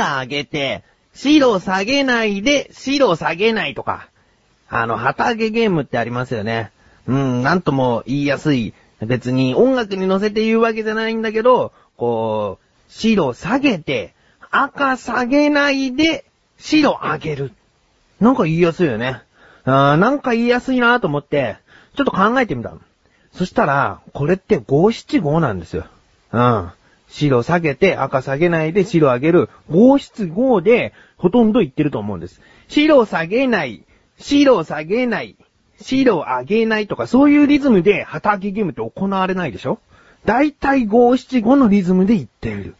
[0.00, 0.82] 赤上げて、
[1.12, 4.08] 白下げないで、白下げないとか。
[4.68, 6.70] あの、旗揚げゲームってありますよね。
[7.06, 8.72] うん、なんとも言いやすい。
[9.02, 14.14] 別に音楽に乗せて言うわけじゃないんだけど、こう、白下げて、
[14.50, 16.24] 赤下げないで、
[16.58, 17.52] 白上げる。
[18.20, 19.22] なんか言いやすいよね。
[19.64, 21.56] あなんか言いやすいなと思って、
[21.96, 22.72] ちょっと考えてみた。
[23.32, 25.86] そしたら、これって五七五なんですよ。
[26.32, 26.70] うん。
[27.10, 32.40] 白下げて赤下げないで白上げる五七五でほとんど言ってると思うんです。
[32.68, 33.82] 白下げない、
[34.18, 35.36] 白下げない、
[35.80, 39.78] 白上げないとかそういうリズムで旗揚げゲームって行われないでしょ？
[40.24, 42.74] 大体五七五のリズムで言っている。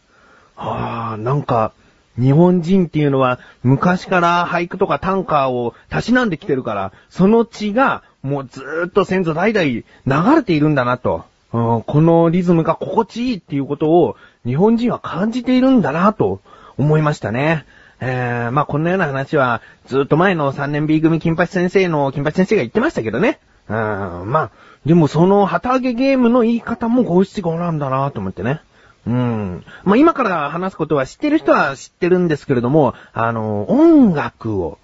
[0.55, 1.73] ああ、なんか、
[2.19, 11.25] 日本人っていうのは昔から俳句とか短歌をたしなんできてるから、その血がもうずーっと先祖代々流れているんだなと。
[11.51, 16.39] このリズムが心地いいっていうことを日本人は感じているんだなと
[16.77, 17.65] 思いましたね。
[17.99, 23.39] えー、まあこんなような話はずっと前の3年 B 組金八先生の金八先生が言ってましたけどね。
[23.69, 24.51] うん、まあ、
[24.85, 28.61] でもその旗揚げゲームの言い方も五七五なんだなと思ってね。
[29.07, 29.63] うん。
[29.83, 34.77] まあ、今から話すことは知ってる人は知ってるんですけれども、あの、音楽を、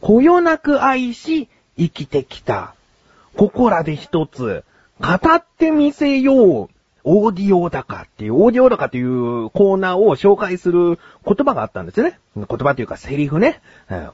[0.00, 2.74] こよなく愛し、生きてきた。
[3.36, 4.62] ここらで一つ、
[5.00, 6.68] 語ってみせよう。
[7.06, 12.18] オーディオ高っていう、オーディオ高っていうコーナーを紹介する言葉があったんですよね。
[12.34, 13.60] 言葉というかセリフね。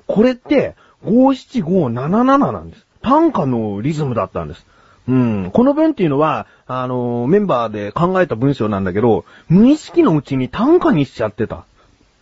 [0.08, 2.86] これって、57577なんです。
[3.02, 4.66] 短歌のリズムだったんです。
[5.08, 5.50] うん。
[5.52, 11.64] この文っていうのは、あのー、メンバーで考えた文章なんだけど、無意識のうちに短歌にしちゃってた。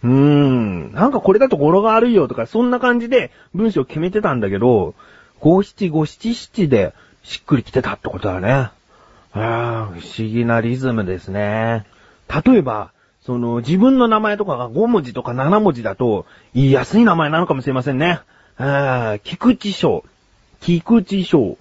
[0.05, 0.93] うーん。
[0.93, 4.95] なんかこれだと語呂が悪いよとか、そんな感じで文章を決めてたんだけど、
[5.41, 8.51] 五七五七七でしっくりきてたってことだね。
[8.51, 8.73] あ
[9.35, 11.87] あ、不思議なリズムですね。
[12.45, 12.93] 例えば、
[13.25, 18.21] その、自分の名前とかが5文字とか7文字だと、言いやすい名前なのかもしれませんね。
[18.57, 20.05] ああ、菊池翔。
[20.61, 21.59] 菊池翔。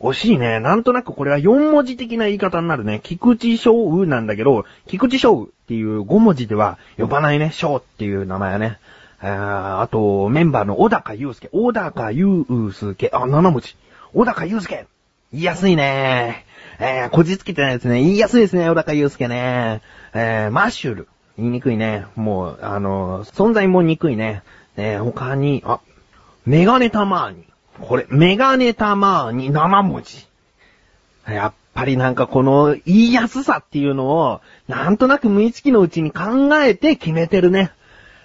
[0.00, 0.60] 惜しいね。
[0.60, 3.00] なんとなくこれは4文字的な言い方になるね。
[3.02, 7.50] 菊池翔なんだけど、菊池翔っていう5文字では呼ばないね。
[7.52, 8.78] 翔っていう名前はね。
[9.20, 11.48] ああと、メンバーの小高祐介。
[11.50, 13.10] 小高祐介。
[13.12, 13.76] あ、7文字。
[14.14, 14.86] 小高祐介。
[15.30, 16.46] 言いやすいね。
[16.78, 18.00] えー、こじつけてないですね。
[18.00, 19.82] 言いやすいですね、小高祐介ね。
[20.14, 21.08] えー、マッシュル。
[21.36, 22.06] 言いにくいね。
[22.16, 24.42] もう、あの、存在も憎いね。
[24.78, 25.80] えー、他に、あ、
[26.46, 27.44] メガネタマーニ。
[27.78, 30.26] これ、メガネたまーに7文字。
[31.26, 37.70] やっぱりなんかこの言いやすさっていうのを、なんとなく無意識のうちに考えて決めてるね。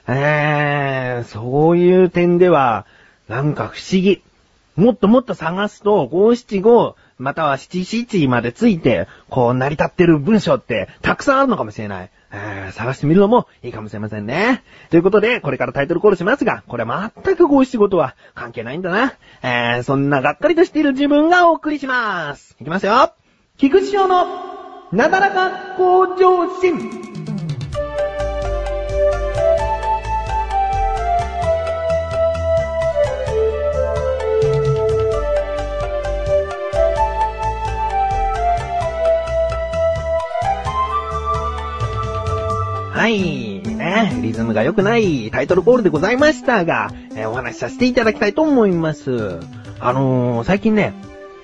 [0.07, 2.85] えー、そういう点では、
[3.27, 4.23] なんか不思議。
[4.75, 12.09] もっともっと探すと、五七五、または七七までついて、こう成り立ってる文章ってたくさんあるのかもしれない。
[12.35, 14.63] えー、探してみるのもいいかもしれませんね。
[14.89, 19.13] ということで、これからタイトルコールしますが、これは全く五七五とは関係ないんだな。
[19.43, 22.57] えー、そんながっかりとしている自分がお送りします。
[22.59, 23.13] いきますよ。
[23.57, 24.25] 菊池翔の、
[24.91, 27.12] なだらか向上心。
[43.03, 43.59] はい。
[43.59, 49.41] ね、リズムが良くないタイトルコールでございましたが、えー、お話しさせていただきたいと思います。
[49.81, 50.93] あのー、最近ね、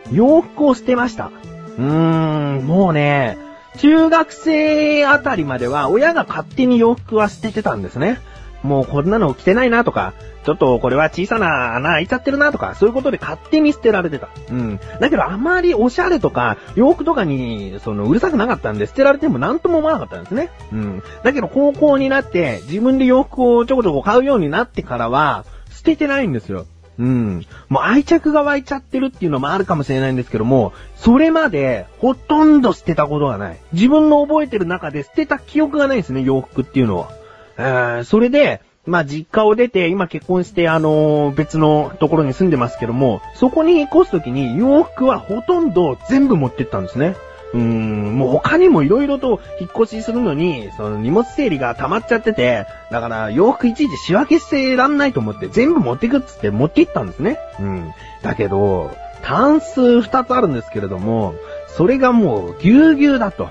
[0.10, 1.32] 洋服を捨てました。
[1.78, 3.38] うーん、もうね、
[3.78, 8.22] 中学生あたりまでは親が勝手に洋服は捨ててたんですね。
[8.64, 14.30] もうこんなの着てないなとか、ちょっとこれは小さな穴開いちゃってるなとか、そういうことで勝手に捨てられてた。
[14.50, 14.80] うん。
[15.00, 20.50] だけどあまりおしゃれとか、洋服とかに、その、うるさくなかったんで、捨てられても何とも思わなかったんですね。
[20.72, 21.04] うん。
[21.24, 26.66] だけど高校になって、自分で洋服をちょこちょこ買うようになってからは、捨ててないんですよ。
[27.00, 27.46] うん。
[27.70, 33.58] もう愛着が湧いちゃってるっていうのもあるかもしれないんですけども、それまでほとんど捨てたことがない。
[33.72, 37.19] 自分の覚えてる中で捨てた記憶がないんですね、洋服っていうのは。
[37.60, 47.16] えー、それで、まあ、実家を出て、今結婚して、あのー、別のところに住んでますけども、そこに引っ越すときに洋服はほとんど全部持ってったんですね。
[47.54, 57.40] うーん、もう他にも色々と引っ越しするのに、その荷物整理が溜まっちゃってて、だから洋服いちいち仕分けしてらんないと思って全部持ってくっつって持って行ったんですね。
[57.60, 57.92] うん。
[58.22, 61.36] だけど、単数二つあるんですけれども、
[61.68, 63.50] それがもうぎゅうぎゅうだと。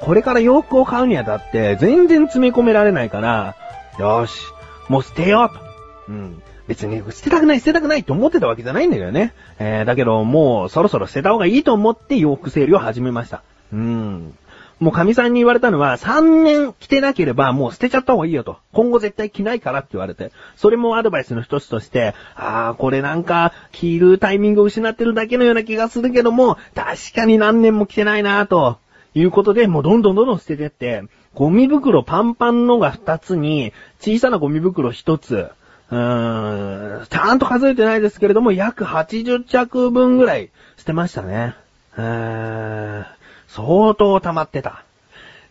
[0.00, 3.56] これから洋服を買うにあたって全然詰め込められないから、
[3.98, 4.46] よし、
[4.88, 5.60] もう捨てようと。
[6.08, 6.42] うん。
[6.68, 9.34] 別に捨てたくない捨てたくないって思ってたわけじゃないんだけどね。
[9.58, 13.42] えー、だけどもうそろそろ捨てた方がいいと思って洋服整理を始めました。
[13.72, 14.34] うん。
[14.82, 18.56] もう神さんに言われたのは、3年着てなければもう捨てちゃった方がいいよと。
[18.72, 20.32] 今後絶対着ないからって言われて。
[20.56, 28.78] それもアドバイスの一つとして、ああ、これなんか、着るタイミングを失ってるだけのような気がするけども、確かに何年も着てないなと。
[29.14, 31.04] いうことで、もうどんどんどんどん捨ててって、
[31.34, 35.50] ゴミ袋パンパンのが2つに、小さなゴミ袋1つ、
[35.90, 41.54] うーん、ちゃんと数えてないですけれども、約80着分ぐらい捨てましたね。
[41.96, 43.06] うーん。
[43.48, 44.84] 相当溜まってた。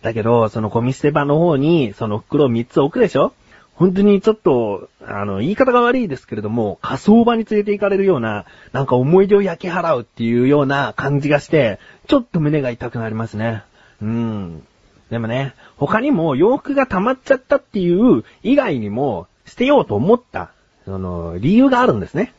[0.02, 3.34] だけど、そのゴミ捨て場の方に、その袋3つ置くでしょ？
[3.76, 13.64] 本当にちょっと、あの、言い方が悪いですけれども、火葬場に連れて行かれるような、なんか思い出を焼き払うっていうような感じがして、ちょっと胸が痛くなりますね。
[14.02, 14.64] うん。
[15.10, 20.52] でもね、他にも洋服が溜まっちゃったっていう以外にも、捨てようと思った、
[20.86, 22.34] その、理由があるんですね。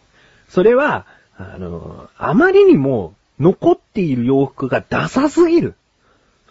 [0.48, 1.06] それは、
[1.36, 5.74] あの、あまりにも残っている洋服がダサすぎる。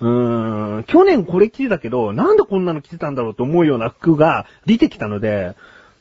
[0.01, 5.55] うーん、去年これ着てたけど、なんでこんなの着てたんだろうと思うような服が出てきたので、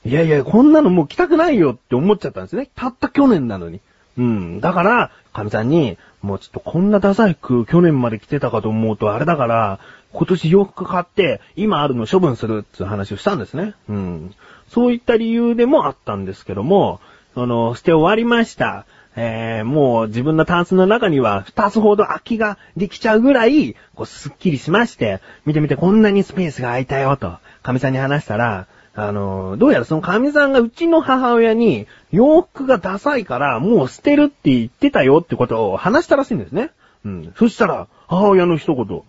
[0.04, 2.70] いやいや、こんなのもう着たくないよって思っちゃったんですね。
[2.74, 3.80] たった去年なのに。
[4.16, 4.60] うん。
[4.60, 9.80] だから、神さんに、もうちょっとこんなダサい服去年まで着てたかと思うとあれだから、
[10.12, 13.74] 今年洋服買って、今あるの処分するっていう話をしたんですね。
[13.88, 14.34] うん。
[14.68, 17.00] そういった理由でもあったんですけども、
[17.34, 18.86] その、捨て終わりました。
[19.16, 36.70] えー、もう自分のタンスの中には二つほど空きができちゃうぐらい、こう、スッキリしまして、見てみてこんなにスペースが空いたよ、と、神さんに話したら、あの、どうやらその神さんがうちの母親に、洋服がダサいからもう捨てるって言ってたよってことを話したらしいんですね。
[37.04, 37.32] うん。
[37.36, 39.02] そしたら、母親の一言。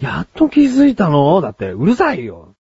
[0.00, 1.40] やっと気づいたの？
[1.40, 2.55] だって、うるさいよ。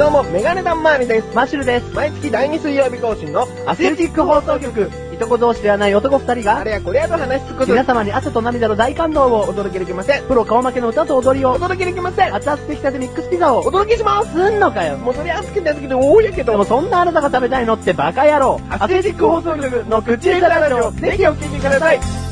[0.00, 1.36] どうも、メガネタンマーニです。
[1.36, 1.94] マッシュルです。
[1.94, 4.90] 毎月第2水曜日更新のアスレチック放送局。
[5.12, 10.22] いとこ同士ではない男二人が、あれやこれやと話すこと皆様に汗と涙の大感動をお届けできません。
[10.22, 12.34] プロ顔負けの歌と踊りをお届けできません。
[12.34, 14.32] 熱々できたてミックスピザをお届けします。
[14.32, 14.96] すんのかよ。
[14.96, 16.52] もうそれ熱くて熱くて多いやけど。
[16.52, 18.58] でもそんなあなたが食べたいのってバカ野郎。
[18.70, 22.29] アスレチック放送局の口枝ラジオ、ぜひお聞きください。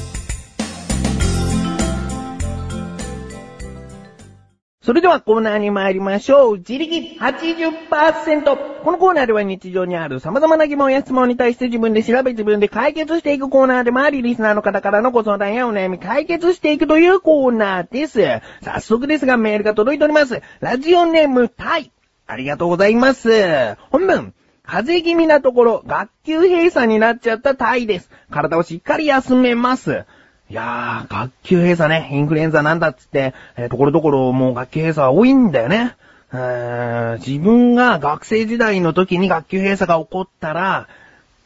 [4.89, 6.57] それではコーナーに参りましょう。
[6.57, 8.83] 自力80%。
[8.83, 18.23] このコーナーでは日常にある様々な疑問や質問に対して自分で調べ自分で解決していくコーナーでもあり、リスナーの方からのご相談やお悩み解決していくというコーナーです。
[18.63, 20.41] 早速ですがメールが届いております。
[20.61, 21.93] ラジオネームタイ。
[22.27, 23.77] ありがとうございます。
[23.91, 24.33] 本文。
[24.63, 28.11] 風邪気味なところ、学級閉鎖になっちゃったタイです。
[28.31, 30.07] 体をしっかり休めます。
[30.51, 35.95] いやー、学級閉鎖ね、インフルエンザなんだっつって、えー、ところどころもう学級閉鎖は多いんだよね。
[36.31, 40.89] 自分が学生時代の時に学級閉鎖が起こったら、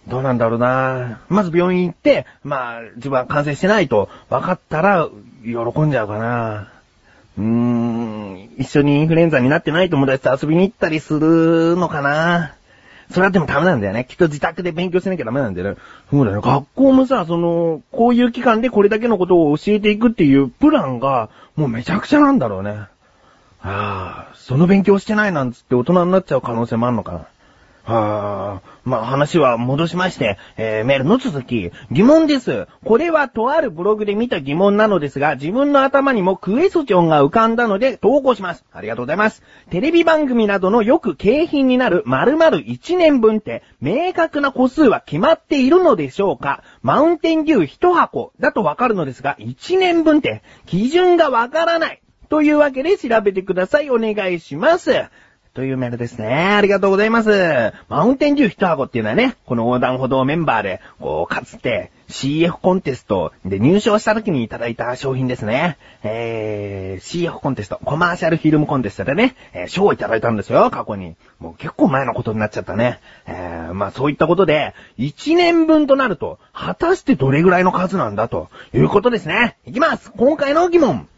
[0.08, 1.20] どうなんだろうな。
[1.28, 5.08] まず病院行って、まあ、自分は感染してないと分かったら、
[5.44, 6.72] 喜んじゃうかな。
[7.38, 12.54] うーん、一緒にインフルエンザになってない友達と遊びに行ったりするのかな。
[13.12, 14.06] それはでもダメなんだよね。
[14.08, 15.76] きっと自宅で勉強しなきゃダメなんだよね。
[16.10, 16.42] そうだよね。
[16.42, 22.70] 学校もさ、その、こういう期間でこれだけのことを教えていくっていうプランが、もうめちゃくちゃなんだろうね。
[23.62, 27.26] ああ、その勉強してないなんつって大人になっちゃう可能性もあるのかな。
[27.84, 32.68] はあ、まあ話は戻しまして、えー、メールの続き、疑問です。
[32.84, 38.64] これはとあるブログで見た疑問なのですが、自分の頭にもクエスチョンが浮かんだので投稿します。
[38.72, 39.42] ありがとうございます。
[39.70, 46.62] テレビ番組などのよく景品になる〇〇1年分って明確な個数は決まっているのでしょうか？
[46.82, 52.00] マウンテンデュー1箱だとわかるのですが、1年分って基準がわからない。
[52.28, 53.90] というわけで調べてください。
[53.90, 54.90] お願いします。
[55.54, 56.26] というメールですね。
[56.28, 57.74] ありがとうございます。
[57.90, 65.76] マウンテンデュー一箱っていうのはね、この横断歩道メンバーで、こう、かつて CF コンテストで入賞した時にいただいた商品ですね。
[66.02, 71.16] えー、CF コンテスト、コマーシャルフィルムコンテストでね、えー、賞をいただいたんですよ、過去に。
[71.38, 73.00] もう結構前のことになっちゃったね。
[73.26, 79.58] えー、まあそういったことで、1年分となると、果たしてどれぐらいの数なんだということですね。
[79.66, 81.08] いきます今回の疑問。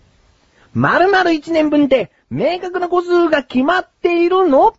[0.75, 4.75] 〇〇1年分って明確な個数が決まっているの？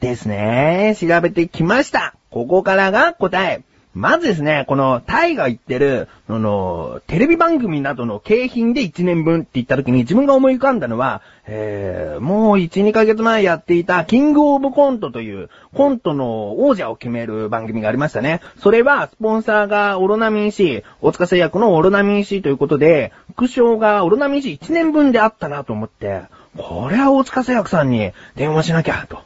[0.00, 0.96] ですね。
[0.98, 2.14] 調べてきました。
[2.30, 3.62] ここからが答え。
[3.94, 18.40] まずですね、この、タイが言ってる、あの、テレビ番組などの景品で1年分って言った時に自分が思い浮かんだのは、えー、もう1、2ヶ月前やっていた、キングオブコントという、コントの王者を決める番組がありましたね。
[18.58, 26.22] それは、スポンサーがオロナミン C、大塚製薬のオロナミン C ということで、副賞がオロナミン C1 年分であったなと思って、
[26.56, 29.20] これは大塚製薬さんに電話しなきゃ、と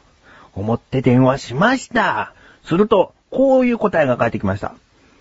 [0.53, 2.33] 思って電話しました。
[2.63, 4.73] すると、こういう答えが返ってきました。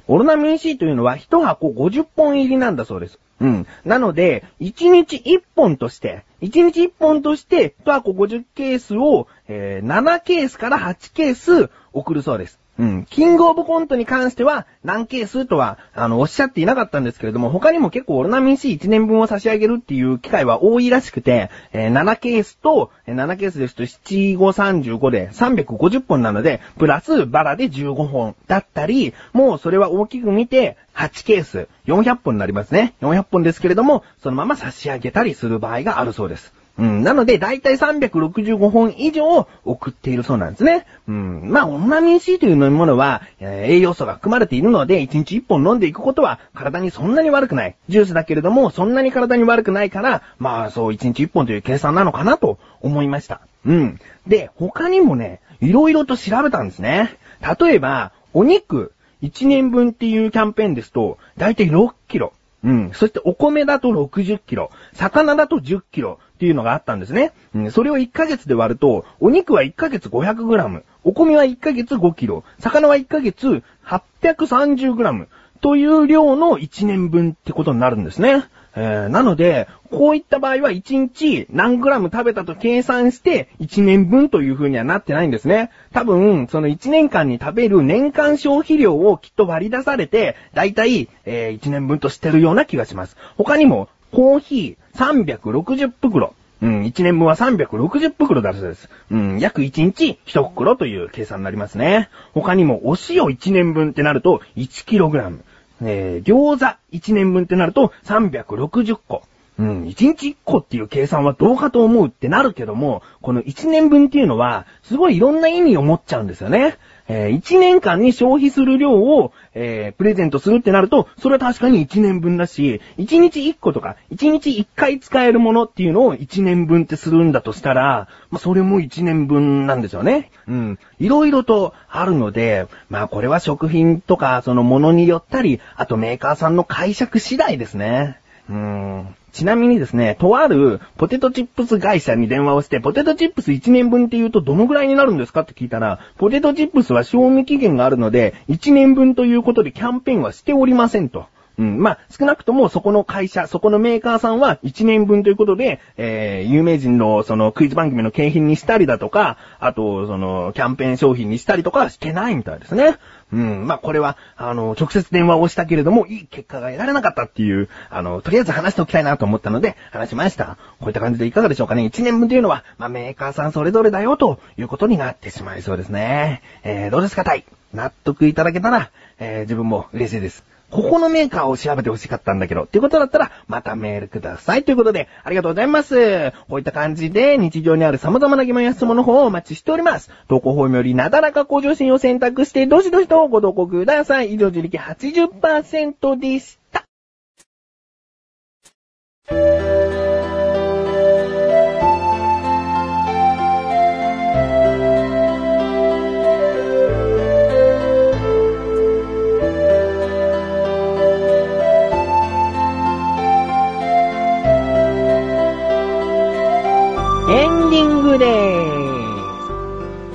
[0.09, 3.19] オロナミン C というのは1箱50本入りなんだそうです。
[3.41, 3.67] うん。
[3.85, 12.59] なので、1日1本として、1日1本として、1箱50ケースを、えー7ケースから8ケース送るそうです。
[12.79, 13.07] うん。
[13.07, 32.95] キングオブコントに関しては、何ケースとは、あの、おっしゃっていなかったんですけれども、他にも結構オロナミン C1 年分を差し上げるっていう機会は多いらしくて、えー7ケースと、えー7ケースですと7、5、35で350本なので、プラスバラで15本だったり、もうそれは大きく見て、8ケース、400本になりますね。
[33.01, 36.53] 400本ですけれども、そのまま差し上げたりする場合があるそうです。
[36.79, 37.03] うん。
[37.03, 40.87] なので、だいたい365本以上送っているそうなんですね。
[41.09, 41.51] うん。
[41.51, 47.77] まあ、オナミン C という飲み物は、栄養素が含まれているので、1日1本飲んでいくことは体にそんなに悪くない。
[47.89, 53.41] ジュースだけれども、そんなに体に悪くないから、まあ、そう1日1本という計算なのかなと思いました。
[53.65, 54.01] うん。
[54.27, 57.17] で、他にもね、いろいろと調べたんですね。
[57.61, 58.93] 例えば、お肉
[59.23, 62.33] 1年分っていうキャンペーンですと、だいたい6キロ。
[62.65, 62.91] うん。
[62.93, 67.33] そしてお米だと60キロ、魚だと10キロっていうのがあったんですね。
[67.55, 67.71] うん。
[67.71, 75.29] それを1ヶ月で割ると、お肉は1ヶ月500グラム、お米は1ヶ月5キロ、魚は1ヶ月830グラム
[75.61, 78.45] という量の1年分ってことになるんですね。
[78.79, 85.71] えー、なので、こういった場合は1日何グラム食べたと計算して1年分という風にはなってないんですね。
[85.95, 93.17] 多分、その1年間に食べる年間消費量をきっと割り出されて、だいたい、1年分としてるような気がします。
[93.39, 96.35] 他にも、コーヒー360袋。
[96.63, 98.89] うん、1年分は360袋だそうです。
[99.11, 102.09] うん、約1日1袋という計算になりますね。
[102.33, 105.39] 他にも、お塩1年分ってなると 1kg。
[105.83, 109.23] えー、餃子1年分ってなると360個。
[109.59, 116.77] うん、1日1個っていう計算はどうかと思うってなるけども、この1年分っていうのは、すごいいろんな意味を持っちゃうんですよね。
[117.09, 130.31] えー、1年間に消費する量を、えー、プレゼントするってなると、それは確かに1年分だし、1日1個とか、1日1回使えるものっていうのを1年分ってするんだとしたら、まあ、それも1年分なんですよね。
[130.49, 130.79] うん。
[130.99, 138.19] いろいろとあるので、まあ、これは食品とか、そのものによったり、あとメーカーさんの解釈次第ですね。
[138.49, 139.17] うーん。
[139.37, 145.43] ちなみにですね、とあるポテトチップス会社に電話をして、ポテトチップス1年分って言うとどのぐらいになるんですか？
[145.43, 151.27] って聞いたら、ポテトチップスは賞味期限があるので、1年分ということでキャンペーンはしておりませんと。
[151.59, 151.79] うん。
[151.81, 162.97] まあ、少なくともそこの会社、そこのメーカーさんは1年分ということで、えー、有名人のそのクイズ番組の景品にしたりだとか、あと、その、キャンペーン商品にしたりとかしてないみたいですね。
[163.33, 163.67] うん。
[163.67, 170.59] まあ、これは、あの、直接電話をしたけれども、いい結果が得られなかったっていう、あの、とりあえず話しておきたいなと思ったので、話しました。
[170.79, 171.85] こういった感じでいかがでしょうかね。
[171.87, 176.43] 1年分というのは、まあ、メーカーさんそれぞれだよ、ということになってしまいそうですね。
[176.63, 177.45] えー、どうですか、タイ？
[177.75, 180.56] 納得いただけたら、えー、自分も嬉しいです。
[180.71, 184.65] ここのメーカーを調べて欲しかったんだけど、っていうことだったら、またメールください。
[184.65, 186.33] ということで、ありがとうございます。
[186.49, 190.11] こういった感じで、日常にある様々な疑問や質問の方をお待ちしております。
[190.29, 194.35] 投稿法よりなだらか向上心を選択して、どしどしとご投稿ください。
[194.35, 196.85] 以上、自力80%でした。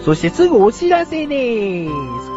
[0.03, 2.31] そしてすぐお知らせでーす。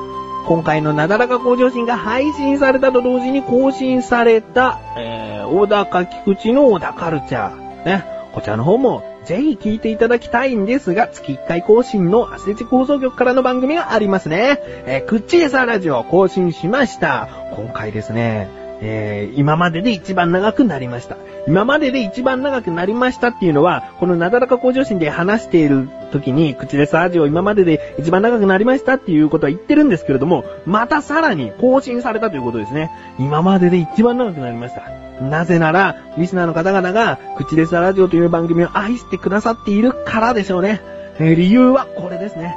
[0.46, 7.84] 今回のなだらか向上心が配信されたと同時に更新された、えー、小高菊池の小田カルチャー。
[7.84, 8.04] ね。
[8.34, 14.60] こちらの方もぜひ聞いていただきたいんですが、月1回更新のアスレチック放送局からの番組がありますね。
[14.86, 17.28] えー、クッチレサラジオ更新しました。
[17.56, 18.50] 今回ですね、
[18.86, 21.16] えー、今までで一番長くなりました。
[21.48, 32.90] 今までで一番長くなりましたっていうのは、このなだらか向上心で話している時に、口レスラジオ今までで一番長くなりましたっていうことは言ってるんですけれども、またさらに更新されたということですね。
[33.18, 34.82] 今までで一番長くなりました。
[35.24, 40.82] なぜなら、リスナーの方々が、口レスラジオという番組を愛してくださっているからでしょうね。
[41.18, 42.54] えー理由はこれですね。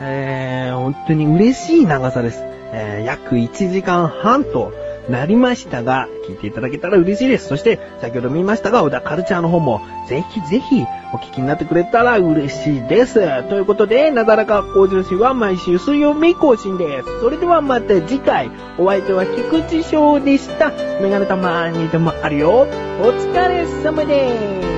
[0.00, 2.40] えー、本当に嬉しい長さです。
[2.72, 4.72] えー、約1時間半と
[5.08, 7.48] なりましたが、聞いていただけたら嬉しいです。
[7.48, 13.14] そして、先ほど見ましたが、小田カルチャーの方も、ぜひぜひお聞きになってくれたら嬉しいです。
[13.48, 17.20] ということで、なだらか向上心は毎週水曜日更新です。
[17.20, 20.70] それではまた次回、お相手は菊池翔でした。
[21.00, 22.66] メガネたまにでもあるよ。
[23.00, 24.77] お疲れ様です。